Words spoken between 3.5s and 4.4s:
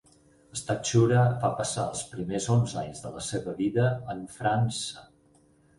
vida en